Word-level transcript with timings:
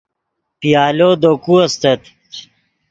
پیالو 0.59 1.09
دے 1.21 1.31
کو 1.43 1.53
استت 1.65 2.01